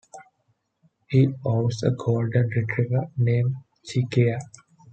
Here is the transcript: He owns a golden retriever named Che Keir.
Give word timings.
He 1.09 1.27
owns 1.45 1.83
a 1.83 1.91
golden 1.91 2.47
retriever 2.49 3.05
named 3.17 3.53
Che 3.85 4.03
Keir. 4.09 4.39